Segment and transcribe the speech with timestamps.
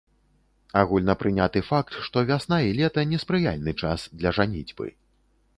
[0.79, 4.85] Агульнапрыняты факт, што вясна і лета неспрыяльны час для жаніцьбы.